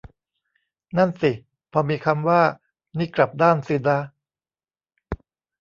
[0.97, 1.31] นั่นสิ
[1.71, 2.41] พอมีคำว่า
[2.97, 3.99] นี่กลับด้านสินะ